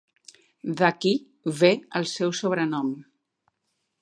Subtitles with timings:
[0.79, 1.11] D'aquí
[1.59, 2.91] ve el seu sobrenom.